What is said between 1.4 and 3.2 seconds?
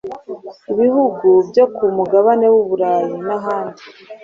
byo ku mugabane w’u Burayi